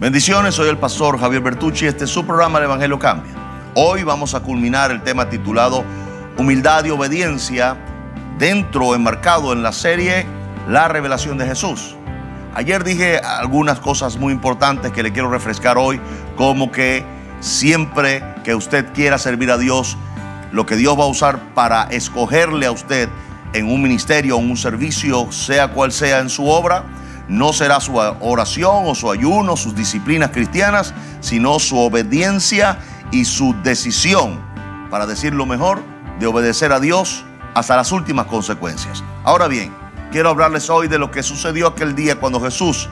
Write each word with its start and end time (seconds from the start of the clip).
Bendiciones, 0.00 0.54
soy 0.54 0.68
el 0.68 0.78
pastor 0.78 1.18
Javier 1.18 1.42
Bertucci, 1.42 1.86
este 1.86 2.04
es 2.04 2.10
su 2.10 2.24
programa 2.24 2.58
El 2.58 2.66
Evangelio 2.66 3.00
Cambia. 3.00 3.32
Hoy 3.74 4.04
vamos 4.04 4.32
a 4.32 4.38
culminar 4.38 4.92
el 4.92 5.02
tema 5.02 5.28
titulado 5.28 5.84
Humildad 6.36 6.84
y 6.84 6.90
Obediencia 6.90 7.76
dentro, 8.38 8.94
enmarcado 8.94 9.52
en 9.52 9.64
la 9.64 9.72
serie 9.72 10.24
La 10.68 10.86
Revelación 10.86 11.36
de 11.36 11.46
Jesús. 11.46 11.96
Ayer 12.54 12.84
dije 12.84 13.18
algunas 13.18 13.80
cosas 13.80 14.18
muy 14.18 14.32
importantes 14.32 14.92
que 14.92 15.02
le 15.02 15.12
quiero 15.12 15.32
refrescar 15.32 15.76
hoy, 15.76 16.00
como 16.36 16.70
que 16.70 17.04
siempre 17.40 18.22
que 18.44 18.54
usted 18.54 18.92
quiera 18.92 19.18
servir 19.18 19.50
a 19.50 19.58
Dios, 19.58 19.96
lo 20.52 20.64
que 20.64 20.76
Dios 20.76 20.96
va 20.96 21.02
a 21.02 21.08
usar 21.08 21.40
para 21.54 21.88
escogerle 21.90 22.66
a 22.66 22.70
usted 22.70 23.08
en 23.52 23.66
un 23.66 23.82
ministerio 23.82 24.36
o 24.36 24.38
un 24.38 24.56
servicio, 24.56 25.32
sea 25.32 25.72
cual 25.72 25.90
sea 25.90 26.20
en 26.20 26.30
su 26.30 26.46
obra, 26.46 26.84
no 27.28 27.52
será 27.52 27.80
su 27.80 27.96
oración 27.96 28.84
o 28.86 28.94
su 28.94 29.10
ayuno, 29.10 29.56
sus 29.56 29.74
disciplinas 29.74 30.30
cristianas, 30.30 30.94
sino 31.20 31.58
su 31.58 31.78
obediencia 31.78 32.78
y 33.12 33.24
su 33.24 33.54
decisión, 33.62 34.40
para 34.90 35.06
decirlo 35.06 35.46
mejor, 35.46 35.82
de 36.18 36.26
obedecer 36.26 36.72
a 36.72 36.80
Dios 36.80 37.24
hasta 37.54 37.76
las 37.76 37.92
últimas 37.92 38.26
consecuencias. 38.26 39.04
Ahora 39.24 39.46
bien, 39.46 39.74
quiero 40.10 40.30
hablarles 40.30 40.70
hoy 40.70 40.88
de 40.88 40.98
lo 40.98 41.10
que 41.10 41.22
sucedió 41.22 41.68
aquel 41.68 41.94
día 41.94 42.16
cuando 42.16 42.40
Jesús 42.40 42.88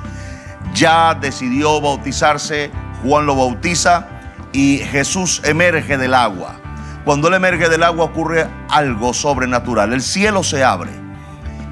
ya 0.74 1.14
decidió 1.14 1.80
bautizarse, 1.80 2.70
Juan 3.02 3.26
lo 3.26 3.36
bautiza 3.36 4.08
y 4.52 4.78
Jesús 4.78 5.40
emerge 5.44 5.96
del 5.96 6.14
agua. 6.14 6.60
Cuando 7.04 7.28
Él 7.28 7.34
emerge 7.34 7.68
del 7.68 7.84
agua 7.84 8.04
ocurre 8.04 8.48
algo 8.68 9.14
sobrenatural, 9.14 9.92
el 9.92 10.02
cielo 10.02 10.42
se 10.42 10.64
abre 10.64 11.05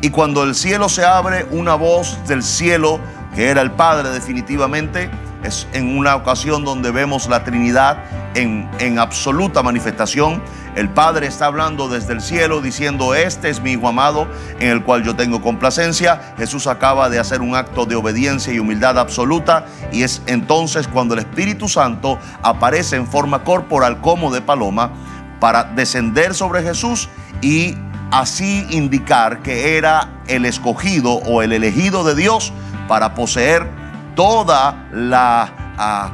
y 0.04 0.10
cuando 0.10 0.44
el 0.44 0.54
cielo 0.54 0.90
se 0.90 1.02
abre, 1.02 1.46
una 1.50 1.76
voz 1.76 2.18
del 2.28 2.42
cielo, 2.42 3.00
que 3.34 3.48
era 3.48 3.62
el 3.62 3.70
Padre 3.70 4.10
definitivamente, 4.10 5.08
es 5.42 5.66
en 5.72 5.96
una 5.96 6.14
ocasión 6.14 6.62
donde 6.62 6.90
vemos 6.90 7.26
la 7.26 7.42
Trinidad 7.42 8.04
en, 8.34 8.68
en, 8.80 8.98
absoluta 8.98 9.62
manifestación. 9.62 10.42
El 10.76 10.90
Padre 10.90 11.26
está 11.26 11.46
hablando 11.46 11.88
desde 11.88 12.12
el 12.12 12.20
cielo 12.20 12.60
diciendo, 12.60 13.14
este 13.14 13.48
es 13.48 13.62
mi 13.62 13.72
Hijo 13.72 13.88
amado 13.88 14.28
en 14.60 14.72
el 14.72 14.84
cual 14.84 15.04
yo 15.04 15.16
tengo 15.16 15.40
complacencia. 15.40 16.34
Jesús 16.36 16.66
acaba 16.66 17.08
de 17.08 17.18
hacer 17.18 17.40
un 17.40 17.56
acto 17.56 17.86
de 17.86 17.96
obediencia 17.96 18.52
y 18.52 18.58
humildad 18.58 18.98
absoluta 18.98 19.64
y 19.90 20.02
es 20.02 20.20
entonces 20.26 20.86
cuando 20.86 21.14
el 21.14 21.20
Espíritu 21.20 21.66
Santo 21.66 22.18
aparece 22.42 22.96
en 22.96 23.06
forma 23.06 23.42
corporal 23.42 24.02
como 24.02 24.30
de 24.30 24.42
paloma 24.42 24.92
para 25.40 25.64
descender 25.64 26.34
sobre 26.34 26.62
Jesús 26.62 27.08
y 27.40 27.74
así 28.20 28.64
indicar 28.70 29.42
que 29.42 29.76
era 29.76 30.20
el 30.28 30.46
escogido 30.46 31.14
o 31.14 31.42
el 31.42 31.52
elegido 31.52 32.04
de 32.04 32.14
Dios 32.14 32.52
para 32.86 33.12
poseer 33.12 33.68
toda 34.14 34.86
la, 34.92 35.74
ah, 35.76 36.12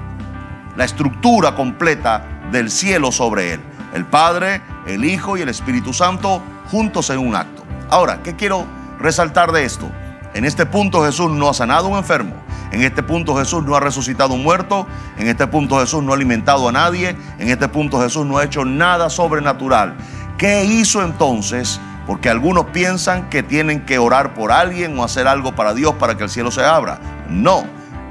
la 0.76 0.84
estructura 0.84 1.54
completa 1.54 2.24
del 2.50 2.70
cielo 2.70 3.12
sobre 3.12 3.52
él. 3.52 3.60
El 3.92 4.06
Padre, 4.06 4.62
el 4.86 5.04
Hijo 5.04 5.36
y 5.36 5.42
el 5.42 5.50
Espíritu 5.50 5.92
Santo 5.92 6.40
juntos 6.70 7.10
en 7.10 7.18
un 7.18 7.36
acto. 7.36 7.64
Ahora, 7.90 8.22
¿qué 8.22 8.34
quiero 8.34 8.64
resaltar 8.98 9.52
de 9.52 9.64
esto? 9.66 9.90
En 10.32 10.46
este 10.46 10.64
punto 10.64 11.04
Jesús 11.04 11.30
no 11.30 11.50
ha 11.50 11.54
sanado 11.54 11.88
a 11.88 11.90
un 11.90 11.98
enfermo. 11.98 12.32
En 12.72 12.82
este 12.82 13.02
punto 13.02 13.36
Jesús 13.36 13.62
no 13.64 13.76
ha 13.76 13.80
resucitado 13.80 14.32
un 14.32 14.42
muerto. 14.42 14.86
En 15.18 15.28
este 15.28 15.46
punto 15.48 15.78
Jesús 15.80 16.02
no 16.02 16.12
ha 16.12 16.14
alimentado 16.14 16.66
a 16.66 16.72
nadie. 16.72 17.14
En 17.38 17.50
este 17.50 17.68
punto 17.68 18.00
Jesús 18.00 18.24
no 18.24 18.38
ha 18.38 18.44
hecho 18.44 18.64
nada 18.64 19.10
sobrenatural. 19.10 19.96
¿Qué 20.38 20.64
hizo 20.64 21.02
entonces 21.02 21.78
porque 22.06 22.28
algunos 22.28 22.66
piensan 22.66 23.28
que 23.28 23.42
tienen 23.42 23.84
que 23.84 23.98
orar 23.98 24.34
por 24.34 24.52
alguien 24.52 24.98
o 24.98 25.04
hacer 25.04 25.28
algo 25.28 25.54
para 25.54 25.74
Dios 25.74 25.94
para 25.94 26.16
que 26.16 26.24
el 26.24 26.30
cielo 26.30 26.50
se 26.50 26.64
abra. 26.64 26.98
No, 27.28 27.64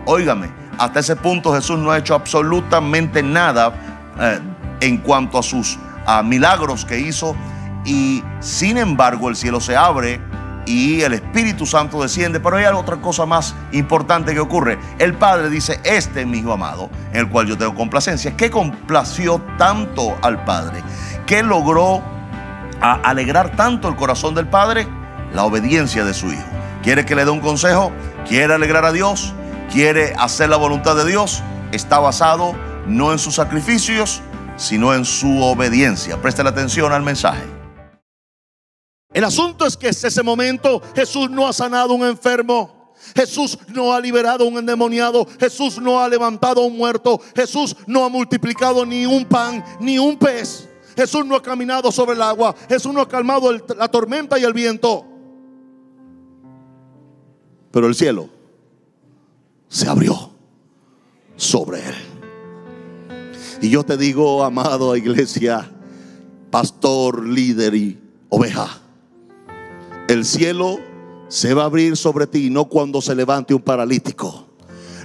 óigame, 0.06 0.50
hasta 0.78 1.02
ese 1.02 1.16
punto 1.16 1.54
Jesús 1.54 1.78
no 1.78 1.92
ha 1.92 1.98
hecho 1.98 2.16
absolutamente 2.16 3.22
nada 3.22 3.74
eh, 4.20 4.40
en 4.80 4.98
cuanto 4.98 5.38
a 5.38 5.44
sus 5.44 5.78
milagros 6.24 6.86
que 6.86 7.00
hizo. 7.00 7.36
Y 7.86 8.24
sin 8.40 8.78
embargo 8.78 9.30
el 9.30 9.36
cielo 9.36 9.60
se 9.60 9.76
abre 9.76 10.20
y 10.66 11.02
el 11.02 11.14
Espíritu 11.14 11.66
Santo 11.66 12.02
desciende. 12.02 12.40
Pero 12.40 12.58
hay 12.58 12.66
otra 12.66 12.98
cosa 12.98 13.26
más 13.26 13.56
importante 13.72 14.34
que 14.34 14.40
ocurre. 14.40 14.80
El 15.00 15.14
Padre 15.16 15.50
dice, 15.50 15.80
este 15.84 16.22
es 16.22 16.28
mi 16.28 16.40
Hijo 16.40 16.54
amado, 16.54 16.90
en 17.12 17.20
el 17.20 17.30
cual 17.30 17.48
yo 17.48 17.58
tengo 17.58 17.76
complacencia. 17.76 18.36
¿Qué 18.38 18.50
complació 18.50 19.42
tanto 19.58 20.18
al 20.22 20.44
Padre? 20.46 20.82
¿Qué 21.26 21.44
logró 21.44 22.02
a 22.82 22.94
alegrar 22.94 23.56
tanto 23.56 23.88
el 23.88 23.96
corazón 23.96 24.36
del 24.36 24.48
Padre? 24.48 24.88
La 25.34 25.44
obediencia 25.44 26.06
de 26.06 26.14
su 26.14 26.28
Hijo. 26.28 26.46
¿Quiere 26.84 27.06
que 27.06 27.16
le 27.16 27.26
dé 27.26 27.32
un 27.32 27.42
consejo? 27.42 27.92
¿Quiere 28.28 28.54
alegrar 28.54 28.86
a 28.86 28.92
Dios? 28.92 29.34
¿Quiere 29.72 30.14
hacer 30.18 30.50
la 30.50 30.58
voluntad 30.58 30.96
de 30.96 31.06
Dios? 31.06 31.44
Está 31.72 32.00
basado 32.00 32.56
no 32.88 33.12
en 33.12 33.20
sus 33.20 33.36
sacrificios, 33.36 34.22
sino 34.58 34.94
en 34.94 35.06
su 35.06 35.42
obediencia. 35.42 36.22
Preste 36.22 36.44
la 36.44 36.50
atención 36.50 36.92
al 36.92 37.04
mensaje. 37.04 37.44
El 39.12 39.24
asunto 39.24 39.66
es 39.66 39.76
que 39.76 39.88
en 39.88 39.92
ese 39.92 40.24
momento 40.24 40.82
Jesús 40.96 41.30
no 41.30 41.48
ha 41.48 41.54
sanado 41.54 41.94
a 41.94 41.96
un 41.96 42.06
enfermo. 42.06 42.94
Jesús 43.16 43.58
no 43.70 43.94
ha 43.94 44.00
liberado 44.00 44.46
a 44.46 44.48
un 44.48 44.58
endemoniado. 44.58 45.28
Jesús 45.40 45.80
no 45.80 46.00
ha 46.00 46.08
levantado 46.08 46.62
a 46.62 46.66
un 46.66 46.78
muerto. 46.78 47.20
Jesús 47.36 47.76
no 47.88 48.06
ha 48.06 48.10
multiplicado 48.10 48.86
ni 48.86 49.06
un 49.06 49.26
pan 49.26 49.64
ni 49.80 49.98
un 49.98 50.18
pez. 50.18 50.69
Jesús 51.00 51.26
no 51.26 51.38
ha 51.38 51.42
caminado 51.42 51.94
sobre 51.94 52.14
el 52.14 52.22
agua. 52.22 52.54
Jesús 52.68 52.94
no 52.94 53.00
ha 53.00 53.08
calmado 53.08 53.54
la 53.54 53.88
tormenta 53.88 54.38
y 54.38 54.44
el 54.44 54.52
viento. 54.52 55.06
Pero 57.72 57.88
el 57.88 57.96
cielo 57.96 58.28
se 59.70 59.88
abrió 59.88 60.30
sobre 61.38 61.80
él. 61.88 61.96
Y 63.62 63.70
yo 63.70 63.86
te 63.86 63.96
digo, 63.96 64.44
amado 64.44 64.94
iglesia, 64.98 65.72
pastor, 66.52 67.26
líder 67.26 67.76
y 67.76 67.98
oveja, 68.28 68.68
el 70.10 70.26
cielo 70.26 70.80
se 71.30 71.54
va 71.54 71.62
a 71.62 71.66
abrir 71.68 71.96
sobre 71.96 72.28
ti 72.28 72.50
no 72.50 72.66
cuando 72.66 73.02
se 73.02 73.16
levante 73.16 73.54
un 73.54 73.62
paralítico, 73.62 74.48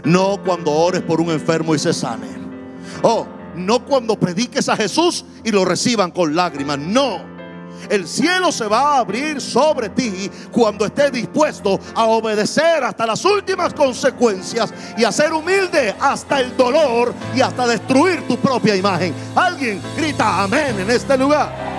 no 0.05 0.43
cuando 0.45 0.73
ores 0.73 1.03
por 1.03 1.21
un 1.21 1.31
enfermo 1.31 1.73
y 1.73 1.79
se 1.79 1.93
sane. 1.93 2.27
Oh, 3.03 3.27
no 3.57 3.85
cuando 3.85 4.19
prediques 4.19 4.69
a 4.69 4.77
Jesús 4.77 5.25
y 5.45 5.51
lo 5.51 5.65
reciban 5.65 6.11
con 6.11 6.35
lágrimas. 6.35 6.79
No. 6.79 7.35
El 7.89 8.09
cielo 8.09 8.51
se 8.51 8.67
va 8.67 8.95
a 8.95 8.99
abrir 9.01 9.41
sobre 9.41 9.91
ti 9.91 10.31
cuando 10.51 10.87
estés 10.87 11.13
dispuesto 11.13 11.79
a 11.95 12.05
obedecer 12.07 12.83
hasta 12.83 13.07
las 13.07 13.25
últimas 13.25 13.75
consecuencias 13.75 14.73
y 14.97 15.05
a 15.05 15.13
ser 15.13 15.33
humilde 15.33 15.95
hasta 16.01 16.41
el 16.41 16.57
dolor 16.57 17.13
y 17.35 17.41
hasta 17.41 17.67
destruir 17.67 18.27
tu 18.27 18.39
propia 18.39 18.75
imagen. 18.75 19.13
Alguien 19.35 19.81
grita 19.97 20.43
amén 20.43 20.79
en 20.79 20.91
este 20.91 21.19
lugar. 21.19 21.75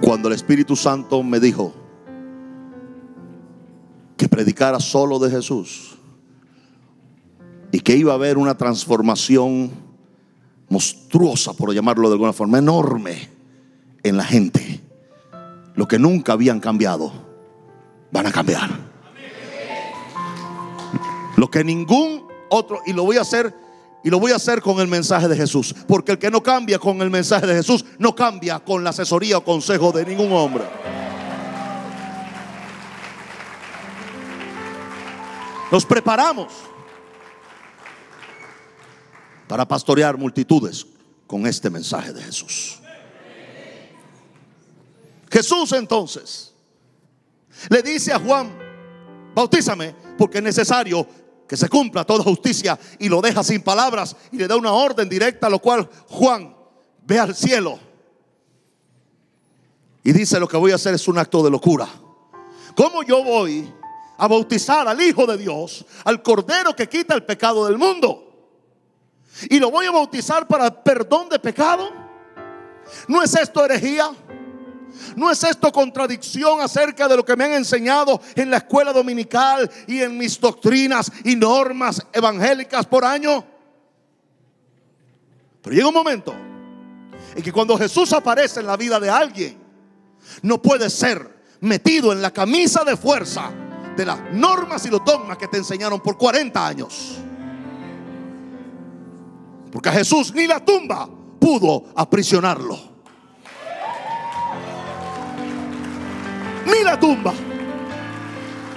Cuando 0.00 0.28
el 0.28 0.34
Espíritu 0.34 0.74
Santo 0.74 1.22
me 1.22 1.38
dijo 1.38 1.74
que 4.16 4.26
predicara 4.26 4.80
solo 4.80 5.18
de 5.18 5.30
Jesús, 5.30 5.97
que 7.88 7.96
iba 7.96 8.12
a 8.12 8.16
haber 8.16 8.36
una 8.36 8.54
transformación 8.54 9.70
monstruosa, 10.68 11.54
por 11.54 11.72
llamarlo 11.72 12.10
de 12.10 12.16
alguna 12.16 12.34
forma, 12.34 12.58
enorme 12.58 13.30
en 14.02 14.18
la 14.18 14.24
gente. 14.24 14.82
Lo 15.74 15.88
que 15.88 15.98
nunca 15.98 16.34
habían 16.34 16.60
cambiado, 16.60 17.10
van 18.12 18.26
a 18.26 18.30
cambiar. 18.30 18.68
Lo 21.36 21.50
que 21.50 21.64
ningún 21.64 22.26
otro, 22.50 22.82
y 22.84 22.92
lo 22.92 23.04
voy 23.04 23.16
a 23.16 23.22
hacer, 23.22 23.54
y 24.04 24.10
lo 24.10 24.20
voy 24.20 24.32
a 24.32 24.36
hacer 24.36 24.60
con 24.60 24.80
el 24.80 24.86
mensaje 24.86 25.26
de 25.26 25.36
Jesús, 25.36 25.74
porque 25.86 26.12
el 26.12 26.18
que 26.18 26.30
no 26.30 26.42
cambia 26.42 26.78
con 26.78 27.00
el 27.00 27.08
mensaje 27.08 27.46
de 27.46 27.54
Jesús, 27.54 27.86
no 27.98 28.14
cambia 28.14 28.58
con 28.58 28.84
la 28.84 28.90
asesoría 28.90 29.38
o 29.38 29.44
consejo 29.44 29.92
de 29.92 30.04
ningún 30.04 30.30
hombre. 30.32 30.64
Nos 35.72 35.86
preparamos 35.86 36.52
para 39.48 39.66
pastorear 39.66 40.16
multitudes 40.16 40.86
con 41.26 41.46
este 41.46 41.70
mensaje 41.70 42.12
de 42.12 42.22
Jesús. 42.22 42.78
Jesús 45.30 45.72
entonces 45.72 46.54
le 47.68 47.82
dice 47.82 48.12
a 48.12 48.18
Juan, 48.18 48.56
bautízame 49.34 49.94
porque 50.16 50.38
es 50.38 50.44
necesario 50.44 51.06
que 51.48 51.56
se 51.56 51.68
cumpla 51.68 52.04
toda 52.04 52.22
justicia 52.22 52.78
y 52.98 53.08
lo 53.08 53.20
deja 53.20 53.42
sin 53.42 53.62
palabras 53.62 54.14
y 54.30 54.36
le 54.36 54.46
da 54.46 54.56
una 54.56 54.72
orden 54.72 55.08
directa, 55.08 55.48
lo 55.48 55.58
cual 55.58 55.88
Juan 56.08 56.54
ve 57.04 57.18
al 57.18 57.34
cielo 57.34 57.78
y 60.04 60.12
dice 60.12 60.38
lo 60.38 60.48
que 60.48 60.56
voy 60.56 60.72
a 60.72 60.76
hacer 60.76 60.94
es 60.94 61.08
un 61.08 61.18
acto 61.18 61.42
de 61.42 61.50
locura. 61.50 61.88
¿Cómo 62.74 63.02
yo 63.02 63.22
voy 63.22 63.70
a 64.16 64.28
bautizar 64.28 64.88
al 64.88 65.00
Hijo 65.00 65.26
de 65.26 65.36
Dios, 65.36 65.84
al 66.04 66.22
Cordero 66.22 66.74
que 66.74 66.88
quita 66.88 67.14
el 67.14 67.24
pecado 67.24 67.66
del 67.66 67.76
mundo? 67.76 68.27
Y 69.48 69.58
lo 69.58 69.70
voy 69.70 69.86
a 69.86 69.90
bautizar 69.90 70.46
para 70.46 70.70
perdón 70.82 71.28
de 71.28 71.38
pecado. 71.38 71.90
¿No 73.06 73.22
es 73.22 73.34
esto 73.34 73.64
herejía? 73.64 74.10
¿No 75.16 75.30
es 75.30 75.42
esto 75.44 75.70
contradicción 75.70 76.60
acerca 76.60 77.08
de 77.08 77.16
lo 77.16 77.24
que 77.24 77.36
me 77.36 77.44
han 77.44 77.52
enseñado 77.52 78.20
en 78.34 78.50
la 78.50 78.58
escuela 78.58 78.92
dominical 78.92 79.70
y 79.86 80.00
en 80.00 80.16
mis 80.16 80.40
doctrinas 80.40 81.10
y 81.24 81.36
normas 81.36 82.02
evangélicas 82.12 82.86
por 82.86 83.04
año? 83.04 83.44
Pero 85.62 85.74
llega 85.74 85.88
un 85.88 85.94
momento 85.94 86.34
en 87.34 87.42
que 87.42 87.52
cuando 87.52 87.76
Jesús 87.76 88.12
aparece 88.12 88.60
en 88.60 88.66
la 88.66 88.76
vida 88.76 88.98
de 88.98 89.10
alguien, 89.10 89.58
no 90.42 90.60
puede 90.60 90.90
ser 90.90 91.38
metido 91.60 92.12
en 92.12 92.22
la 92.22 92.32
camisa 92.32 92.84
de 92.84 92.96
fuerza 92.96 93.50
de 93.96 94.06
las 94.06 94.32
normas 94.32 94.86
y 94.86 94.90
los 94.90 95.04
dogmas 95.04 95.36
que 95.38 95.48
te 95.48 95.58
enseñaron 95.58 96.00
por 96.00 96.16
40 96.16 96.66
años. 96.66 97.18
Porque 99.72 99.88
a 99.88 99.92
Jesús 99.92 100.32
ni 100.34 100.46
la 100.46 100.64
tumba 100.64 101.08
pudo 101.38 101.84
aprisionarlo. 101.94 102.78
Ni 106.66 106.84
la 106.84 106.98
tumba. 106.98 107.32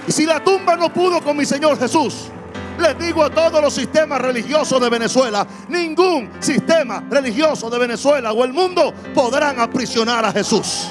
Y 0.06 0.12
si 0.12 0.26
la 0.26 0.42
tumba 0.42 0.76
no 0.76 0.92
pudo 0.92 1.22
con 1.22 1.36
mi 1.36 1.44
Señor 1.44 1.78
Jesús, 1.78 2.30
les 2.78 2.98
digo 2.98 3.22
a 3.22 3.30
todos 3.30 3.60
los 3.60 3.72
sistemas 3.72 4.20
religiosos 4.20 4.80
de 4.80 4.90
Venezuela, 4.90 5.46
ningún 5.68 6.30
sistema 6.40 7.04
religioso 7.08 7.70
de 7.70 7.78
Venezuela 7.78 8.32
o 8.32 8.44
el 8.44 8.52
mundo 8.52 8.92
podrán 9.14 9.60
aprisionar 9.60 10.24
a 10.24 10.32
Jesús. 10.32 10.88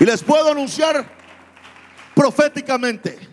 Y 0.00 0.04
les 0.04 0.22
puedo 0.22 0.50
anunciar 0.50 1.06
proféticamente 2.14 3.23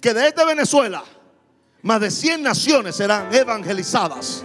que 0.00 0.14
desde 0.14 0.44
Venezuela 0.44 1.02
más 1.82 2.00
de 2.00 2.10
100 2.10 2.42
naciones 2.42 2.96
serán 2.96 3.32
evangelizadas, 3.32 4.44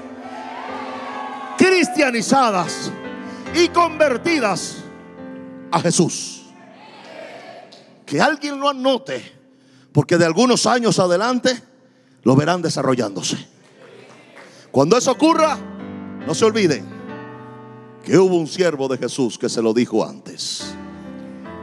cristianizadas 1.58 2.92
y 3.56 3.68
convertidas 3.70 4.78
a 5.72 5.80
Jesús. 5.80 6.44
Que 8.06 8.22
alguien 8.22 8.60
lo 8.60 8.70
anote, 8.70 9.24
porque 9.92 10.18
de 10.18 10.26
algunos 10.26 10.66
años 10.66 11.00
adelante 11.00 11.62
lo 12.24 12.36
verán 12.36 12.62
desarrollándose. 12.62 13.38
Cuando 14.72 14.98
eso 14.98 15.12
ocurra, 15.12 15.58
no 16.26 16.34
se 16.34 16.46
olviden 16.46 16.86
que 18.04 18.18
hubo 18.18 18.36
un 18.36 18.48
siervo 18.48 18.88
de 18.88 18.98
Jesús 18.98 19.38
que 19.38 19.50
se 19.50 19.62
lo 19.62 19.74
dijo 19.74 20.06
antes. 20.06 20.76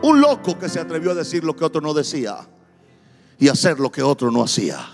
Un 0.02 0.20
loco 0.20 0.58
que 0.58 0.68
se 0.68 0.80
atrevió 0.80 1.10
a 1.10 1.14
decir 1.14 1.44
lo 1.44 1.54
que 1.54 1.64
otro 1.64 1.80
no 1.80 1.92
decía 1.92 2.48
y 3.40 3.48
hacer 3.48 3.80
lo 3.80 3.90
que 3.90 4.02
otro 4.02 4.30
no 4.30 4.42
hacía. 4.42 4.86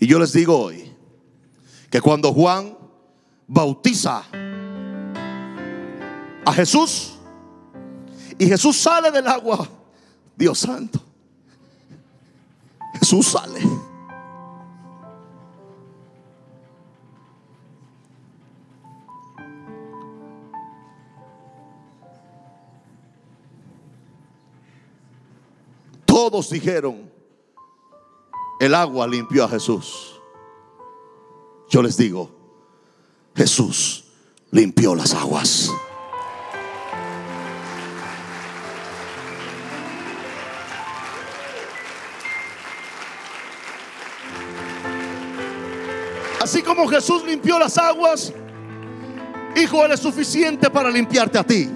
Y 0.00 0.06
yo 0.06 0.18
les 0.18 0.32
digo 0.32 0.58
hoy 0.58 0.90
que 1.90 2.00
cuando 2.00 2.32
Juan 2.32 2.76
bautiza 3.46 4.24
a 6.46 6.52
Jesús 6.54 7.18
y 8.38 8.46
Jesús 8.46 8.78
sale 8.78 9.10
del 9.10 9.28
agua, 9.28 9.68
Dios 10.34 10.58
santo, 10.58 11.00
Jesús 12.98 13.26
sale. 13.26 13.60
Todos 26.06 26.48
dijeron, 26.48 27.13
el 28.60 28.74
agua 28.74 29.06
limpió 29.06 29.44
a 29.44 29.48
Jesús. 29.48 30.20
Yo 31.68 31.82
les 31.82 31.96
digo, 31.96 32.30
Jesús 33.34 34.04
limpió 34.50 34.94
las 34.94 35.14
aguas. 35.14 35.70
Así 46.40 46.62
como 46.62 46.86
Jesús 46.86 47.24
limpió 47.24 47.58
las 47.58 47.78
aguas, 47.78 48.32
Hijo, 49.56 49.84
Él 49.84 49.92
es 49.92 50.00
suficiente 50.00 50.68
para 50.68 50.90
limpiarte 50.90 51.38
a 51.38 51.44
ti. 51.44 51.70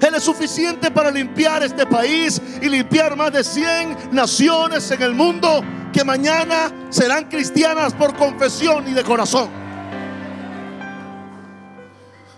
Él 0.00 0.14
es 0.14 0.22
suficiente 0.22 0.90
para 0.90 1.10
limpiar 1.10 1.62
este 1.62 1.86
país 1.86 2.40
y 2.60 2.68
limpiar 2.68 3.16
más 3.16 3.32
de 3.32 3.42
100 3.42 4.10
naciones 4.12 4.90
en 4.90 5.02
el 5.02 5.14
mundo 5.14 5.62
que 5.92 6.04
mañana 6.04 6.72
serán 6.90 7.28
cristianas 7.28 7.94
por 7.94 8.14
confesión 8.16 8.86
y 8.88 8.92
de 8.92 9.02
corazón. 9.02 9.48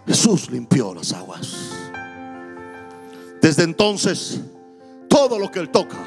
Jesús 0.06 0.50
limpió 0.50 0.94
las 0.94 1.12
aguas. 1.12 1.54
Desde 3.42 3.62
entonces, 3.64 4.40
todo 5.08 5.38
lo 5.38 5.50
que 5.50 5.58
Él 5.58 5.70
toca, 5.70 5.98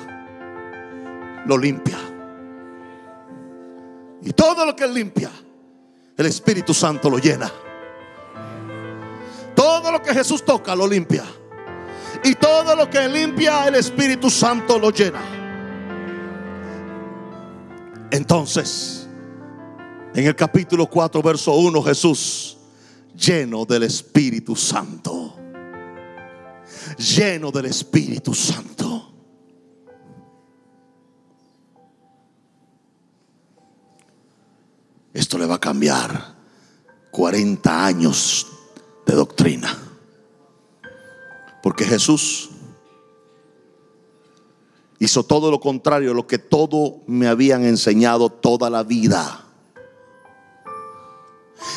lo 1.46 1.58
limpia. 1.58 1.98
Y 4.24 4.32
todo 4.34 4.66
lo 4.66 4.76
que 4.76 4.86
Él 4.86 4.94
limpia, 4.94 5.30
el 6.18 6.26
Espíritu 6.26 6.74
Santo 6.74 7.10
lo 7.10 7.18
llena. 7.18 7.52
Todo 9.56 9.92
lo 9.92 10.02
que 10.02 10.14
Jesús 10.14 10.44
toca, 10.44 10.76
lo 10.76 10.88
limpia. 10.88 11.24
Y 12.24 12.36
todo 12.36 12.76
lo 12.76 12.90
que 12.90 13.08
limpia 13.08 13.68
el 13.68 13.76
Espíritu 13.76 14.30
Santo 14.30 14.78
lo 14.78 14.92
llena. 14.92 15.22
Entonces, 18.12 19.08
en 20.14 20.28
el 20.28 20.36
capítulo 20.36 20.88
4, 20.88 21.22
verso 21.22 21.54
1, 21.54 21.82
Jesús, 21.84 22.58
lleno 23.16 23.66
del 23.66 23.84
Espíritu 23.84 24.56
Santo, 24.56 25.36
lleno 26.98 27.52
del 27.52 27.66
Espíritu 27.68 28.34
Santo. 28.34 29.14
Esto 35.14 35.38
le 35.38 35.46
va 35.46 35.56
a 35.56 35.60
cambiar 35.60 36.36
40 37.12 37.86
años 37.86 38.48
de 39.06 39.14
doctrina. 39.14 39.91
Jesús 41.92 42.50
hizo 44.98 45.24
todo 45.24 45.52
lo 45.52 45.60
contrario 45.60 46.12
a 46.12 46.14
lo 46.14 46.26
que 46.26 46.38
todo 46.38 47.02
me 47.06 47.28
habían 47.28 47.66
enseñado 47.66 48.30
toda 48.30 48.70
la 48.70 48.84
vida. 48.84 49.46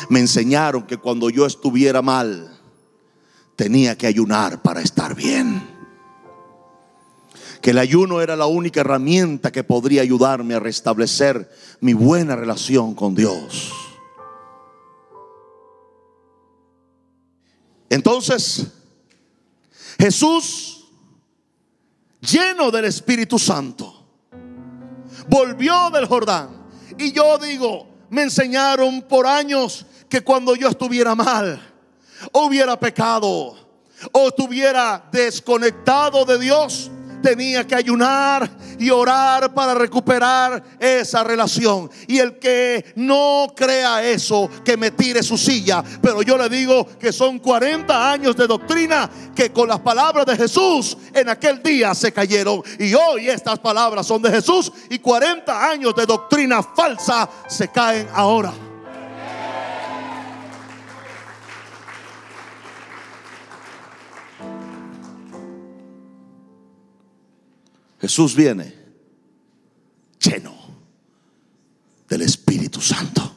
Me 0.09 0.21
enseñaron 0.21 0.83
que 0.83 0.95
cuando 0.95 1.29
yo 1.29 1.45
estuviera 1.45 2.01
mal, 2.01 2.57
tenía 3.57 3.97
que 3.97 4.07
ayunar 4.07 4.61
para 4.61 4.79
estar 4.79 5.15
bien. 5.15 5.61
Que 7.61 7.71
el 7.71 7.79
ayuno 7.79 8.21
era 8.21 8.37
la 8.37 8.45
única 8.45 8.79
herramienta 8.79 9.51
que 9.51 9.65
podría 9.65 10.01
ayudarme 10.01 10.53
a 10.53 10.61
restablecer 10.61 11.51
mi 11.81 11.93
buena 11.93 12.37
relación 12.37 12.95
con 12.95 13.15
Dios. 13.15 13.73
Entonces, 17.89 18.74
Jesús, 19.99 20.85
lleno 22.21 22.71
del 22.71 22.85
Espíritu 22.85 23.39
Santo, 23.39 24.05
volvió 25.27 25.89
del 25.91 26.05
Jordán. 26.05 26.65
Y 26.97 27.11
yo 27.11 27.37
digo, 27.37 27.87
me 28.09 28.23
enseñaron 28.23 29.01
por 29.03 29.27
años 29.27 29.85
que 30.09 30.21
cuando 30.21 30.55
yo 30.55 30.69
estuviera 30.69 31.15
mal, 31.15 31.61
hubiera 32.31 32.79
pecado, 32.79 33.55
o 34.11 34.27
estuviera 34.27 35.07
desconectado 35.11 36.25
de 36.25 36.39
Dios, 36.39 36.91
tenía 37.25 37.65
que 37.65 37.73
ayunar 37.73 38.47
y 38.77 38.91
orar 38.91 39.51
para 39.51 39.73
recuperar 39.73 40.63
esa 40.79 41.23
relación. 41.23 41.89
Y 42.07 42.19
el 42.19 42.37
que 42.37 42.93
no 42.97 43.47
crea 43.55 44.03
eso, 44.07 44.47
que 44.63 44.77
me 44.77 44.91
tire 44.91 45.23
su 45.23 45.35
silla. 45.35 45.83
Pero 46.03 46.21
yo 46.21 46.37
le 46.37 46.47
digo 46.49 46.85
que 46.99 47.11
son 47.11 47.39
40 47.39 48.11
años 48.11 48.35
de 48.35 48.45
doctrina 48.45 49.09
que 49.35 49.51
con 49.51 49.67
las 49.67 49.79
palabras 49.79 50.27
de 50.27 50.37
Jesús 50.37 50.95
en 51.15 51.27
aquel 51.27 51.63
día 51.63 51.95
se 51.95 52.11
cayeron. 52.11 52.61
Y 52.77 52.93
hoy 52.93 53.27
estas 53.27 53.57
palabras 53.57 54.05
son 54.05 54.21
de 54.21 54.29
Jesús 54.29 54.71
y 54.91 54.99
40 54.99 55.67
años 55.67 55.95
de 55.95 56.05
doctrina 56.05 56.61
falsa 56.61 57.27
se 57.47 57.69
caen 57.69 58.07
ahora. 58.13 58.53
Jesús 68.05 68.35
viene 68.35 68.71
lleno 70.19 70.53
del 72.07 72.21
Espíritu 72.21 72.79
Santo. 72.79 73.35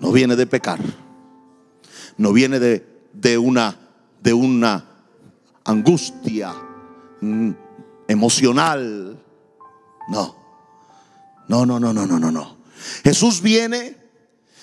No 0.00 0.10
viene 0.10 0.36
de 0.36 0.46
pecar. 0.46 0.80
No 2.16 2.32
viene 2.32 2.58
de, 2.58 3.08
de 3.12 3.36
una, 3.36 3.76
de 4.22 4.32
una 4.32 4.82
angustia 5.64 6.54
mm, 7.20 7.50
emocional. 8.08 9.22
No. 10.08 10.36
No, 11.48 11.66
no, 11.66 11.78
no, 11.78 11.92
no, 11.92 12.06
no, 12.06 12.18
no, 12.18 12.30
no. 12.32 12.56
Jesús 13.04 13.42
viene 13.42 13.98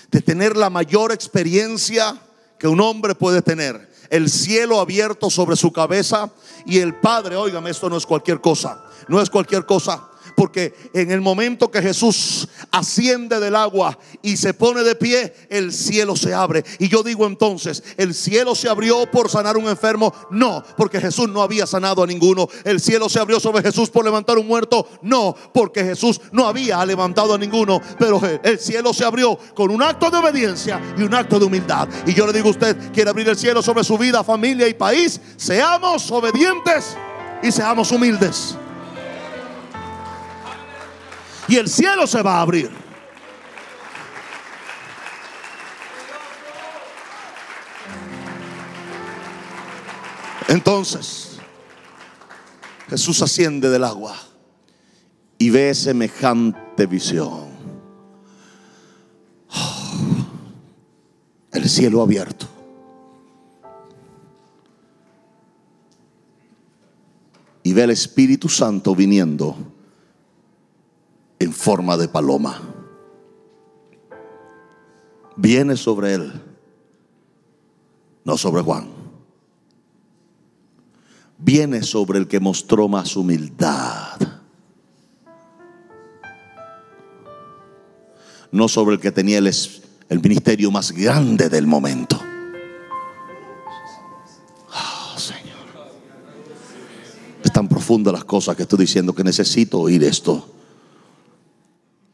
de 0.09 0.21
tener 0.23 0.57
la 0.57 0.71
mayor 0.71 1.11
experiencia 1.11 2.19
que 2.57 2.67
un 2.67 2.81
hombre 2.81 3.13
puede 3.13 3.43
tener. 3.43 3.92
El 4.13 4.29
cielo 4.29 4.79
abierto 4.79 5.31
sobre 5.31 5.55
su 5.55 5.73
cabeza 5.73 6.29
y 6.67 6.77
el 6.77 6.93
Padre, 6.93 7.35
óigame, 7.35 7.71
esto 7.71 7.89
no 7.89 7.97
es 7.97 8.05
cualquier 8.05 8.41
cosa, 8.41 8.85
no 9.07 9.19
es 9.19 9.27
cualquier 9.27 9.65
cosa. 9.65 10.07
Porque 10.35 10.73
en 10.93 11.11
el 11.11 11.21
momento 11.21 11.69
que 11.69 11.81
Jesús 11.81 12.47
asciende 12.71 13.39
del 13.39 13.55
agua 13.55 13.97
y 14.21 14.37
se 14.37 14.53
pone 14.53 14.83
de 14.83 14.95
pie, 14.95 15.33
el 15.49 15.71
cielo 15.71 16.15
se 16.15 16.33
abre. 16.33 16.63
Y 16.79 16.87
yo 16.87 17.03
digo 17.03 17.25
entonces, 17.25 17.83
¿el 17.97 18.13
cielo 18.13 18.55
se 18.55 18.69
abrió 18.69 19.09
por 19.11 19.29
sanar 19.29 19.57
un 19.57 19.67
enfermo? 19.67 20.13
No, 20.31 20.63
porque 20.77 20.99
Jesús 20.99 21.29
no 21.29 21.41
había 21.41 21.67
sanado 21.67 22.03
a 22.03 22.07
ninguno. 22.07 22.47
¿El 22.63 22.79
cielo 22.79 23.09
se 23.09 23.19
abrió 23.19 23.39
sobre 23.39 23.63
Jesús 23.63 23.89
por 23.89 24.03
levantar 24.05 24.37
un 24.37 24.47
muerto? 24.47 24.87
No, 25.01 25.35
porque 25.53 25.83
Jesús 25.83 26.19
no 26.31 26.47
había 26.47 26.85
levantado 26.85 27.33
a 27.33 27.37
ninguno. 27.37 27.81
Pero 27.99 28.21
el 28.43 28.59
cielo 28.59 28.93
se 28.93 29.05
abrió 29.05 29.37
con 29.55 29.71
un 29.71 29.81
acto 29.81 30.09
de 30.09 30.17
obediencia 30.17 30.81
y 30.97 31.03
un 31.03 31.13
acto 31.13 31.39
de 31.39 31.45
humildad. 31.45 31.87
Y 32.05 32.13
yo 32.13 32.25
le 32.25 32.33
digo 32.33 32.47
a 32.47 32.51
usted, 32.51 32.91
quiere 32.91 33.09
abrir 33.09 33.29
el 33.29 33.37
cielo 33.37 33.61
sobre 33.61 33.83
su 33.83 33.97
vida, 33.97 34.23
familia 34.23 34.67
y 34.67 34.73
país. 34.73 35.19
Seamos 35.37 36.09
obedientes 36.11 36.97
y 37.41 37.51
seamos 37.51 37.91
humildes 37.91 38.55
y 41.47 41.57
el 41.57 41.67
cielo 41.67 42.07
se 42.07 42.21
va 42.21 42.37
a 42.37 42.41
abrir. 42.41 42.71
Entonces, 50.47 51.37
Jesús 52.89 53.21
asciende 53.21 53.69
del 53.69 53.83
agua 53.83 54.15
y 55.37 55.49
ve 55.49 55.73
semejante 55.73 56.85
visión. 56.85 57.51
El 61.51 61.69
cielo 61.69 62.01
abierto. 62.01 62.47
Y 67.63 67.73
ve 67.73 67.83
el 67.83 67.91
Espíritu 67.91 68.49
Santo 68.49 68.95
viniendo 68.95 69.55
en 71.43 71.53
forma 71.53 71.97
de 71.97 72.07
paloma. 72.07 72.61
Viene 75.35 75.75
sobre 75.75 76.13
él, 76.13 76.31
no 78.23 78.37
sobre 78.37 78.61
Juan. 78.61 78.87
Viene 81.37 81.83
sobre 81.83 82.19
el 82.19 82.27
que 82.27 82.39
mostró 82.39 82.87
más 82.87 83.15
humildad. 83.17 84.17
No 88.51 88.67
sobre 88.67 88.95
el 88.95 89.01
que 89.01 89.11
tenía 89.11 89.39
el, 89.39 90.21
ministerio 90.21 90.71
más 90.71 90.91
grande 90.91 91.49
del 91.49 91.65
momento. 91.65 92.21
Oh, 94.69 95.17
Señor. 95.17 95.89
Es 97.43 97.51
tan 97.51 97.67
profunda 97.67 98.11
las 98.11 98.23
cosas 98.23 98.55
que 98.55 98.63
estoy 98.63 98.79
diciendo 98.79 99.13
que 99.13 99.23
necesito 99.23 99.79
oír 99.79 100.03
esto. 100.03 100.47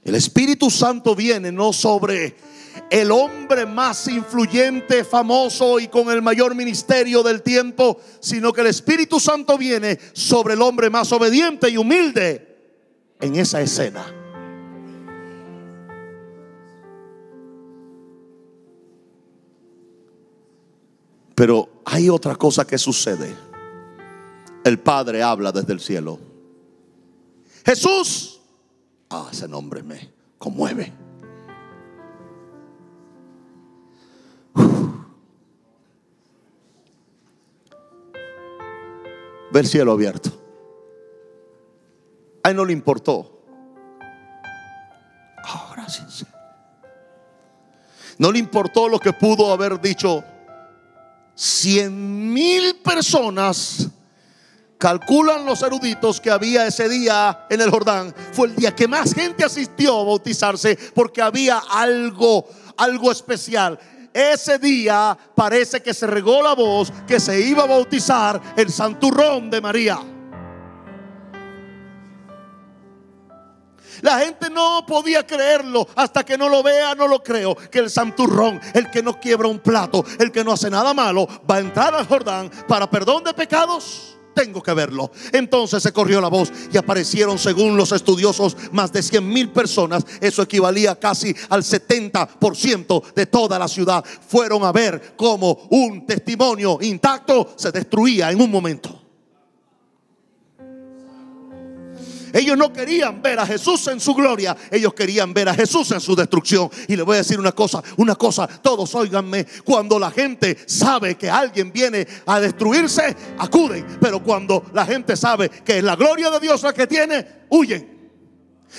El 0.10 0.16
Espíritu 0.16 0.72
Santo 0.72 1.13
viene 1.13 1.51
no 1.51 1.72
sobre 1.72 2.36
el 2.89 3.12
hombre 3.12 3.68
más 3.68 4.08
influyente, 4.08 5.04
famoso 5.04 5.80
y 5.80 5.88
con 5.88 6.10
el 6.10 6.24
mayor 6.24 6.56
ministerio 6.56 7.22
del 7.22 7.44
tiempo, 7.44 8.00
sino 8.20 8.51
que 8.51 8.62
el 8.62 8.68
Espíritu 8.68 9.20
Santo 9.20 9.56
viene 9.56 10.00
sobre 10.13 10.56
el 10.56 10.63
hombre 10.63 10.89
más 10.89 11.12
obediente 11.12 11.70
y 11.70 11.78
humilde 11.78 12.58
en 13.22 13.36
esa 13.36 13.62
escena. 13.62 14.04
Pero 21.36 21.84
hay 21.86 22.10
otra 22.10 22.36
cosa 22.36 22.66
que 22.66 22.80
sucede. 22.80 23.36
El 24.63 24.80
Padre 24.80 25.22
habla 25.22 25.51
desde 25.51 25.74
el 25.74 25.80
cielo. 25.80 26.18
Jesús 27.63 28.38
Ah, 29.10 29.28
ese 29.32 29.48
nombre 29.48 29.82
me 29.82 30.12
conmueve. 30.38 30.94
Ver 39.51 39.66
cielo 39.66 39.94
abierto. 39.94 40.30
A 42.44 42.51
él 42.51 42.56
no 42.56 42.66
le 42.66 42.74
importó. 42.74 43.42
Ahora 45.44 45.89
sí. 45.89 46.04
No 48.20 48.32
le 48.32 48.38
importó 48.38 48.88
lo 48.88 49.00
que 49.00 49.12
pudo 49.12 49.51
haber 49.51 49.82
dicho 49.82 50.24
cien 51.34 52.32
mil 52.32 52.75
personas 52.84 53.88
Calculan 54.80 55.46
los 55.46 55.62
eruditos 55.62 56.22
que 56.22 56.32
había 56.32 56.66
ese 56.66 56.88
día 56.88 57.46
en 57.50 57.60
el 57.60 57.70
Jordán. 57.70 58.16
Fue 58.32 58.48
el 58.48 58.56
día 58.56 58.74
que 58.74 58.88
más 58.88 59.14
gente 59.14 59.44
asistió 59.44 60.00
a 60.00 60.04
bautizarse 60.06 60.80
porque 60.96 61.22
había 61.22 61.62
algo, 61.70 62.48
algo 62.78 63.12
especial. 63.12 63.78
Ese 64.14 64.58
día 64.58 65.18
parece 65.36 65.82
que 65.84 65.94
se 65.94 66.08
regó 66.08 66.42
la 66.42 66.56
voz 66.56 66.94
que 67.06 67.20
se 67.20 67.42
iba 67.42 67.64
a 67.64 67.68
bautizar 67.68 68.42
el 68.56 68.72
santurrón 68.72 69.50
de 69.50 69.60
María. 69.60 70.00
La 74.02 74.20
gente 74.20 74.50
no 74.50 74.86
podía 74.88 75.28
creerlo 75.28 75.90
hasta 75.94 76.24
que 76.24 76.38
no 76.38 76.48
lo 76.48 76.64
vea, 76.64 76.96
no 76.96 77.06
lo 77.06 77.22
creo. 77.22 77.54
Que 77.54 77.80
el 77.80 77.90
santurrón, 77.90 78.62
el 78.74 78.90
que 78.90 79.04
no 79.04 79.20
quiebra 79.20 79.50
un 79.50 79.60
plato, 79.60 80.06
el 80.20 80.32
que 80.32 80.46
no 80.46 80.54
hace 80.54 80.70
nada 80.70 80.94
malo, 80.94 81.28
va 81.52 81.56
a 81.56 81.60
entrar 81.60 81.94
al 81.94 82.08
Jordán 82.08 82.50
para 82.66 82.90
perdón 82.90 83.26
de 83.26 83.34
pecados 83.34 84.16
tengo 84.39 84.63
que 84.63 84.74
verlo. 84.74 85.12
Entonces 85.34 85.84
se 85.84 85.91
corrió 85.91 86.22
la 86.22 86.29
voz 86.29 86.50
y 86.72 86.77
aparecieron, 86.77 87.38
según 87.38 87.75
los 87.75 87.91
estudiosos, 87.91 88.55
más 88.72 88.93
de 88.93 89.03
100 89.03 89.27
mil 89.27 89.50
personas. 89.50 90.05
Eso 90.22 90.41
equivalía 90.41 90.96
casi 90.98 91.36
al 91.50 91.62
70% 91.62 93.13
de 93.13 93.25
toda 93.25 93.60
la 93.60 93.67
ciudad. 93.67 94.03
Fueron 94.27 94.63
a 94.63 94.72
ver 94.72 95.13
cómo 95.17 95.67
un 95.69 96.05
testimonio 96.05 96.77
intacto 96.81 97.53
se 97.58 97.72
destruía 97.72 98.31
en 98.31 98.41
un 98.41 98.50
momento. 98.50 99.09
Ellos 102.34 102.58
no 102.58 102.72
querían 102.72 103.22
ver 103.22 103.40
a 103.40 103.46
Jesús 103.46 103.88
en 103.88 104.00
su 104.00 104.14
gloria, 104.14 104.56
ellos 104.72 104.94
querían 104.94 105.34
ver 105.34 105.50
a 105.50 105.54
Jesús 105.54 105.92
en 105.92 106.00
su 106.00 106.16
destrucción. 106.16 106.70
Y 106.88 106.96
le 106.96 107.04
voy 107.04 107.16
a 107.16 107.18
decir 107.20 107.40
una 107.40 107.52
cosa, 107.52 107.84
una 107.98 108.16
cosa, 108.16 108.48
todos 108.48 108.94
óiganme, 108.96 109.46
cuando 109.64 110.00
la 110.00 110.12
gente 110.12 110.58
sabe 110.66 111.16
que 111.16 111.30
alguien 111.30 111.72
viene 111.72 112.08
a 112.26 112.40
destruirse, 112.40 113.16
acuden, 113.38 113.86
pero 114.00 114.22
cuando 114.22 114.66
la 114.74 114.86
gente 114.86 115.16
sabe 115.16 115.50
que 115.50 115.78
es 115.78 115.84
la 115.84 115.96
gloria 115.96 116.30
de 116.30 116.40
Dios 116.40 116.62
la 116.64 116.74
que 116.74 116.88
tiene, 116.88 117.26
huyen. 117.50 118.00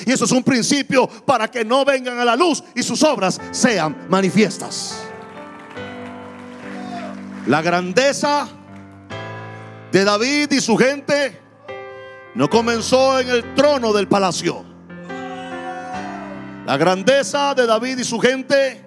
Y 0.07 0.13
eso 0.13 0.25
es 0.25 0.31
un 0.31 0.45
principio 0.45 1.09
para 1.09 1.49
que 1.49 1.65
no 1.65 1.85
vengan 1.85 2.19
a 2.19 2.25
la 2.25 2.37
luz 2.37 2.63
y 2.75 2.83
sus 2.83 3.03
obras 3.03 3.41
sean 3.51 4.07
manifiestas. 4.09 4.97
La 7.47 7.63
grandeza 7.63 8.49
de 9.91 10.05
David 10.05 10.53
y 10.53 10.61
su 10.61 10.77
gente 10.77 11.40
no 12.35 12.49
comenzó 12.49 13.19
en 13.19 13.29
el 13.29 13.55
trono 13.55 13.93
del 13.93 14.09
palacio. 14.09 14.65
La 16.67 16.77
grandeza 16.77 17.55
de 17.55 17.67
David 17.67 17.99
y 17.99 18.05
su 18.05 18.19
gente 18.21 18.85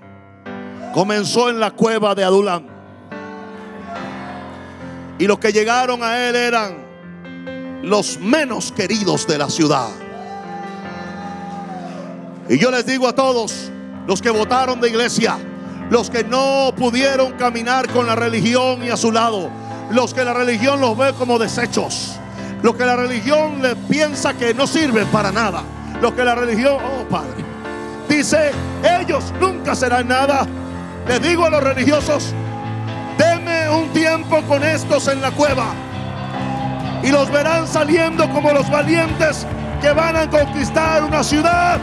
comenzó 0.93 1.49
en 1.49 1.59
la 1.59 1.71
cueva 1.71 2.15
de 2.15 2.23
Adulán. 2.23 2.67
Y 5.19 5.27
los 5.27 5.39
que 5.39 5.51
llegaron 5.51 6.03
a 6.03 6.27
él 6.27 6.35
eran 6.35 6.83
los 7.83 8.17
menos 8.19 8.71
queridos 8.71 9.27
de 9.27 9.37
la 9.37 9.49
ciudad. 9.49 9.89
Y 12.49 12.57
yo 12.57 12.71
les 12.71 12.85
digo 12.85 13.07
a 13.07 13.13
todos, 13.13 13.71
los 14.07 14.21
que 14.21 14.29
votaron 14.29 14.79
de 14.79 14.89
iglesia, 14.89 15.37
los 15.89 16.09
que 16.09 16.23
no 16.23 16.73
pudieron 16.75 17.33
caminar 17.33 17.89
con 17.89 18.07
la 18.07 18.15
religión 18.15 18.83
y 18.83 18.89
a 18.89 18.97
su 18.97 19.11
lado, 19.11 19.49
los 19.91 20.13
que 20.13 20.23
la 20.23 20.33
religión 20.33 20.79
los 20.81 20.97
ve 20.97 21.13
como 21.13 21.39
desechos, 21.39 22.17
lo 22.63 22.75
que 22.75 22.85
la 22.85 22.95
religión 22.95 23.61
le 23.61 23.75
piensa 23.75 24.33
que 24.33 24.53
no 24.53 24.65
sirve 24.65 25.05
para 25.07 25.31
nada. 25.33 25.63
Lo 26.01 26.15
que 26.15 26.23
la 26.23 26.33
religión, 26.33 26.77
oh 26.81 27.03
Padre, 27.09 27.43
dice, 28.07 28.51
ellos 29.01 29.33
nunca 29.39 29.75
serán 29.75 30.07
nada. 30.07 30.47
Le 31.05 31.19
digo 31.19 31.45
a 31.45 31.49
los 31.49 31.61
religiosos, 31.61 32.33
denme 33.17 33.69
un 33.69 33.89
tiempo 33.89 34.41
con 34.43 34.63
estos 34.63 35.09
en 35.09 35.21
la 35.21 35.31
cueva. 35.31 35.65
Y 37.03 37.09
los 37.09 37.29
verán 37.29 37.67
saliendo 37.67 38.29
como 38.29 38.53
los 38.53 38.69
valientes 38.71 39.45
que 39.81 39.91
van 39.91 40.15
a 40.15 40.29
conquistar 40.29 41.03
una 41.03 41.21
ciudad 41.21 41.79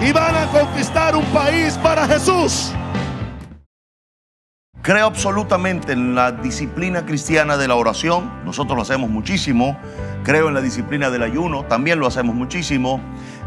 y 0.00 0.10
van 0.10 0.34
a 0.34 0.46
conquistar 0.46 1.14
un 1.14 1.24
país 1.26 1.78
para 1.84 2.04
Jesús. 2.08 2.72
Creo 4.86 5.08
absolutamente 5.08 5.94
en 5.94 6.14
la 6.14 6.30
disciplina 6.30 7.04
cristiana 7.04 7.56
de 7.56 7.66
la 7.66 7.74
oración. 7.74 8.30
Nosotros 8.44 8.76
lo 8.76 8.82
hacemos 8.82 9.10
muchísimo. 9.10 9.76
Creo 10.22 10.46
en 10.46 10.54
la 10.54 10.60
disciplina 10.60 11.10
del 11.10 11.24
ayuno. 11.24 11.64
También 11.64 11.98
lo 11.98 12.06
hacemos 12.06 12.36
muchísimo. 12.36 13.00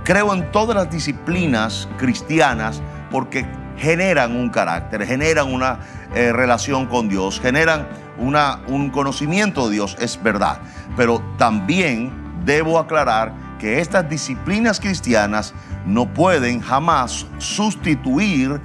Creo 0.04 0.34
en 0.34 0.52
todas 0.52 0.76
las 0.76 0.92
disciplinas 0.92 1.88
cristianas 1.98 2.82
porque 3.10 3.46
generan 3.78 4.36
un 4.36 4.50
carácter, 4.50 5.06
generan 5.06 5.54
una 5.54 5.80
eh, 6.14 6.34
relación 6.34 6.88
con 6.88 7.08
Dios, 7.08 7.40
generan 7.40 7.88
un 8.18 8.90
conocimiento 8.90 9.70
de 9.70 9.76
Dios, 9.76 9.96
es 10.02 10.22
verdad. 10.22 10.60
Pero 10.98 11.24
también 11.38 12.12
debo 12.44 12.78
aclarar 12.78 13.34
que 13.60 13.80
estas 13.80 14.10
disciplinas 14.10 14.82
cristianas 14.82 15.54
no 15.86 16.14
pueden 16.14 16.60
jamás 16.60 17.26
sustituir 17.38 18.60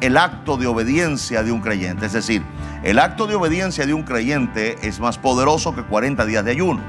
el 0.00 0.16
acto 0.16 0.56
de 0.56 0.66
obediencia 0.66 1.42
de 1.42 1.52
un 1.52 1.60
creyente. 1.60 2.06
Es 2.06 2.12
decir, 2.12 2.42
el 2.82 2.98
acto 2.98 3.26
de 3.26 3.34
obediencia 3.34 3.86
de 3.86 3.94
un 3.94 4.02
creyente 4.02 4.76
es 4.86 5.00
más 5.00 5.18
poderoso 5.18 5.74
que 5.74 5.82
40 5.82 6.24
días 6.26 6.44
de 6.44 6.50
ayuno. 6.50 6.80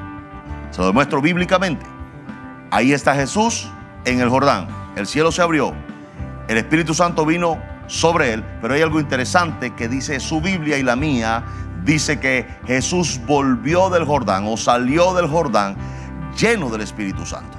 Se 0.72 0.80
lo 0.80 0.88
demuestro 0.88 1.22
bíblicamente. 1.22 1.86
Ahí 2.72 2.94
está 2.94 3.16
Jesús 3.16 3.70
en 4.06 4.20
el 4.20 4.30
Jordán. 4.30 4.68
El 4.96 5.08
cielo 5.08 5.32
se 5.32 5.42
abrió. 5.42 5.74
El 6.48 6.58
Espíritu 6.58 6.94
Santo 6.94 7.26
vino 7.26 7.58
sobre 7.88 8.34
él. 8.34 8.44
Pero 8.62 8.74
hay 8.74 8.82
algo 8.82 9.00
interesante 9.00 9.74
que 9.74 9.88
dice 9.88 10.20
su 10.20 10.42
Biblia 10.42 10.78
y 10.78 10.84
la 10.84 10.96
mía. 10.96 11.44
Dice 11.84 12.20
que 12.20 12.46
Jesús 12.66 13.22
volvió 13.26 13.90
del 13.90 14.04
Jordán 14.06 14.46
o 14.48 14.58
salió 14.58 15.14
del 15.14 15.28
Jordán 15.28 15.78
lleno 16.38 16.70
del 16.70 16.82
Espíritu 16.82 17.26
Santo. 17.26 17.57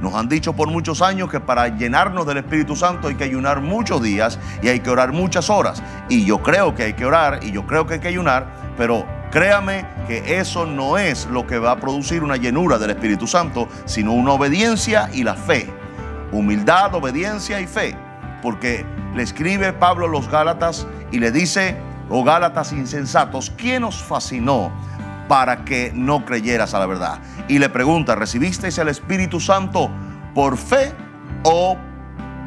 Nos 0.00 0.14
han 0.14 0.28
dicho 0.28 0.52
por 0.52 0.68
muchos 0.68 1.00
años 1.00 1.30
que 1.30 1.40
para 1.40 1.68
llenarnos 1.68 2.26
del 2.26 2.38
Espíritu 2.38 2.76
Santo 2.76 3.08
hay 3.08 3.14
que 3.14 3.24
ayunar 3.24 3.60
muchos 3.60 4.02
días 4.02 4.38
y 4.62 4.68
hay 4.68 4.80
que 4.80 4.90
orar 4.90 5.12
muchas 5.12 5.48
horas. 5.48 5.82
Y 6.08 6.24
yo 6.24 6.42
creo 6.42 6.74
que 6.74 6.84
hay 6.84 6.92
que 6.92 7.06
orar 7.06 7.40
y 7.42 7.50
yo 7.52 7.66
creo 7.66 7.86
que 7.86 7.94
hay 7.94 8.00
que 8.00 8.08
ayunar, 8.08 8.46
pero 8.76 9.06
créame 9.30 9.86
que 10.06 10.38
eso 10.38 10.66
no 10.66 10.98
es 10.98 11.26
lo 11.26 11.46
que 11.46 11.58
va 11.58 11.72
a 11.72 11.80
producir 11.80 12.22
una 12.22 12.36
llenura 12.36 12.78
del 12.78 12.90
Espíritu 12.90 13.26
Santo, 13.26 13.68
sino 13.86 14.12
una 14.12 14.32
obediencia 14.32 15.08
y 15.12 15.24
la 15.24 15.34
fe. 15.34 15.72
Humildad, 16.30 16.94
obediencia 16.94 17.60
y 17.60 17.66
fe. 17.66 17.96
Porque 18.42 18.84
le 19.14 19.22
escribe 19.22 19.72
Pablo 19.72 20.06
a 20.06 20.08
los 20.10 20.28
Gálatas 20.28 20.86
y 21.10 21.18
le 21.18 21.32
dice, 21.32 21.76
oh 22.10 22.22
Gálatas 22.22 22.72
insensatos, 22.72 23.50
¿quién 23.56 23.84
os 23.84 24.02
fascinó 24.02 24.70
para 25.28 25.64
que 25.64 25.92
no 25.94 26.24
creyeras 26.24 26.74
a 26.74 26.78
la 26.78 26.86
verdad? 26.86 27.18
Y 27.48 27.58
le 27.58 27.68
pregunta, 27.68 28.14
¿recibisteis 28.14 28.78
el 28.78 28.88
Espíritu 28.88 29.40
Santo 29.40 29.90
por 30.34 30.56
fe 30.56 30.92
o 31.42 31.76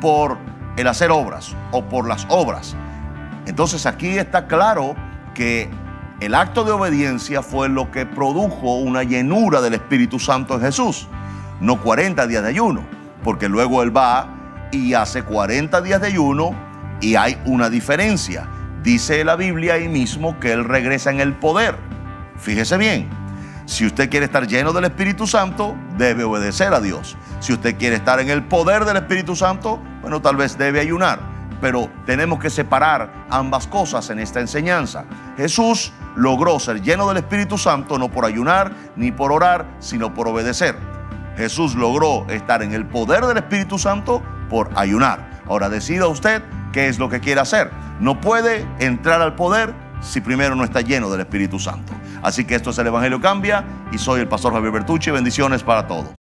por 0.02 0.38
el 0.78 0.88
hacer 0.88 1.12
obras 1.12 1.56
o 1.72 1.84
por 1.84 2.08
las 2.08 2.26
obras? 2.30 2.76
Entonces 3.46 3.86
aquí 3.86 4.18
está 4.18 4.48
claro 4.48 4.96
que 5.34 5.70
el 6.20 6.36
acto 6.36 6.66
de 6.66 6.72
obediencia 6.72 7.42
fue 7.42 7.70
lo 7.70 7.92
que 7.92 8.06
produjo 8.06 8.76
una 8.76 9.04
llenura 9.04 9.62
del 9.62 9.74
Espíritu 9.74 10.20
Santo 10.20 10.56
en 10.56 10.62
Jesús, 10.62 11.08
no 11.62 11.82
40 11.82 12.28
días 12.28 12.44
de 12.44 12.50
ayuno, 12.50 12.84
porque 13.24 13.48
luego 13.48 13.82
Él 13.84 13.96
va 13.96 14.28
y 14.72 14.94
hace 14.94 15.24
40 15.24 15.82
días 15.82 16.02
de 16.02 16.08
ayuno 16.08 16.54
y 17.02 17.16
hay 17.16 17.38
una 17.46 17.70
diferencia. 17.70 18.48
Dice 18.84 19.24
la 19.24 19.36
Biblia 19.36 19.76
ahí 19.76 19.88
mismo 19.88 20.40
que 20.40 20.52
Él 20.52 20.66
regresa 20.66 21.10
en 21.10 21.22
el 21.22 21.34
poder. 21.34 21.76
Fíjese 22.40 22.78
bien, 22.78 23.10
si 23.66 23.86
usted 23.86 24.10
quiere 24.10 24.26
estar 24.26 24.48
lleno 24.48 24.74
del 24.74 24.86
Espíritu 24.86 25.28
Santo, 25.28 25.76
debe 25.98 26.24
obedecer 26.24 26.74
a 26.74 26.80
Dios. 26.80 27.18
Si 27.40 27.54
usted 27.54 27.78
quiere 27.78 27.98
estar 27.98 28.20
en 28.20 28.30
el 28.30 28.44
poder 28.44 28.86
del 28.86 28.98
Espíritu 28.98 29.36
Santo, 29.36 29.80
bueno, 30.02 30.22
tal 30.22 30.38
vez 30.38 30.58
debe 30.58 30.80
ayunar. 30.80 31.20
Pero 31.62 31.90
tenemos 32.06 32.40
que 32.40 32.50
separar 32.50 33.28
ambas 33.30 33.68
cosas 33.68 34.10
en 34.10 34.20
esta 34.20 34.40
enseñanza. 34.40 35.06
Jesús 35.38 35.92
logró 36.16 36.60
ser 36.60 36.82
lleno 36.82 37.08
del 37.10 37.18
Espíritu 37.18 37.58
Santo 37.58 37.98
no 38.00 38.10
por 38.10 38.26
ayunar 38.26 38.72
ni 38.96 39.12
por 39.12 39.32
orar, 39.32 39.66
sino 39.80 40.14
por 40.14 40.28
obedecer. 40.28 40.76
Jesús 41.36 41.76
logró 41.76 42.26
estar 42.30 42.64
en 42.64 42.74
el 42.74 42.86
poder 42.86 43.26
del 43.26 43.38
Espíritu 43.38 43.78
Santo 43.78 44.24
por 44.50 44.70
ayunar. 44.76 45.42
Ahora 45.48 45.70
decida 45.70 46.08
usted 46.08 46.42
qué 46.72 46.88
es 46.88 46.98
lo 46.98 47.10
que 47.10 47.20
quiere 47.20 47.42
hacer. 47.42 47.70
No 48.00 48.20
puede 48.20 48.66
entrar 48.80 49.22
al 49.22 49.36
poder 49.36 49.74
si 50.02 50.22
primero 50.22 50.56
no 50.56 50.64
está 50.64 50.82
lleno 50.82 51.10
del 51.10 51.22
Espíritu 51.22 51.60
Santo. 51.60 51.94
Así 52.22 52.46
que 52.46 52.56
esto 52.56 52.70
es 52.72 52.78
el 52.78 52.88
Evangelio 52.88 53.20
Cambia 53.22 53.64
y 53.92 53.98
soy 53.98 54.22
el 54.22 54.28
pastor 54.28 54.54
Javier 54.54 54.72
Bertucci. 54.72 55.12
Bendiciones 55.12 55.64
para 55.64 55.88
todos. 55.88 56.19